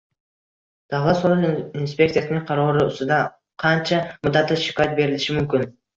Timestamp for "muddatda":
4.25-4.59